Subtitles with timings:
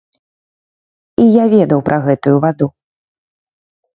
[1.25, 2.67] І я ведаў пра гэтую ваду.